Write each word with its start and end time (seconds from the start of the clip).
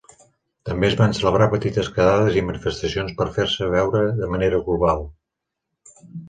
També 0.67 0.85
es 0.87 0.95
van 1.01 1.11
celebrar 1.17 1.47
petites 1.51 1.89
quedades 1.97 2.37
i 2.41 2.43
manifestacions 2.47 3.13
per 3.21 3.27
fer-se 3.37 3.69
veure 3.75 4.03
de 4.23 4.31
manera 4.37 4.63
global. 4.71 5.07